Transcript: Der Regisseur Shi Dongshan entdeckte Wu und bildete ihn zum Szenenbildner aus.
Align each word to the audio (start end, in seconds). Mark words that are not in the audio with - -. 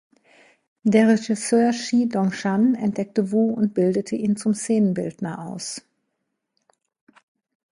Der 0.81 1.07
Regisseur 1.09 1.71
Shi 1.73 2.09
Dongshan 2.09 2.73
entdeckte 2.73 3.31
Wu 3.31 3.53
und 3.53 3.75
bildete 3.75 4.15
ihn 4.15 4.35
zum 4.35 4.55
Szenenbildner 4.55 5.45
aus. 5.45 5.83